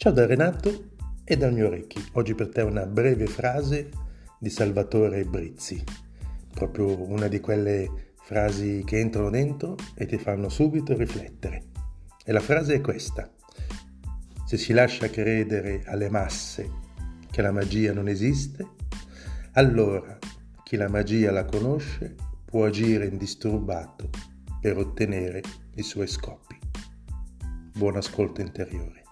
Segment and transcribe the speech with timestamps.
[0.00, 0.90] Ciao da Renato
[1.24, 2.00] e dal mio Orecchi.
[2.12, 3.90] Oggi per te una breve frase
[4.38, 5.82] di Salvatore Brizzi,
[6.54, 11.64] proprio una di quelle frasi che entrano dentro e ti fanno subito riflettere.
[12.24, 13.28] E la frase è questa.
[14.46, 16.70] Se si lascia credere alle masse
[17.28, 18.64] che la magia non esiste,
[19.54, 20.16] allora
[20.62, 24.10] chi la magia la conosce può agire indisturbato
[24.60, 25.42] per ottenere
[25.74, 26.56] i suoi scopi.
[27.74, 29.06] Buon ascolto interiore.